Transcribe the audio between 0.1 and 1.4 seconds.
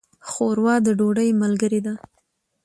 ښوروا د ډوډۍ